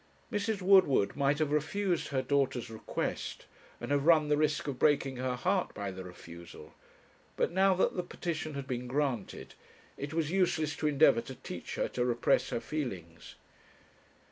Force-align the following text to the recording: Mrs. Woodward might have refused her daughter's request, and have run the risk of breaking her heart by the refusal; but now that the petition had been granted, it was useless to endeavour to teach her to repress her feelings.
Mrs. 0.31 0.63
Woodward 0.63 1.15
might 1.15 1.37
have 1.37 1.51
refused 1.51 2.07
her 2.07 2.23
daughter's 2.23 2.71
request, 2.71 3.45
and 3.79 3.91
have 3.91 4.07
run 4.07 4.29
the 4.29 4.35
risk 4.35 4.67
of 4.67 4.79
breaking 4.79 5.17
her 5.17 5.35
heart 5.35 5.75
by 5.75 5.91
the 5.91 6.03
refusal; 6.03 6.73
but 7.37 7.51
now 7.51 7.75
that 7.75 7.95
the 7.95 8.01
petition 8.01 8.55
had 8.55 8.65
been 8.65 8.87
granted, 8.87 9.53
it 9.97 10.11
was 10.11 10.31
useless 10.31 10.75
to 10.77 10.87
endeavour 10.87 11.21
to 11.21 11.35
teach 11.35 11.75
her 11.75 11.87
to 11.89 12.03
repress 12.03 12.49
her 12.49 12.59
feelings. 12.59 13.35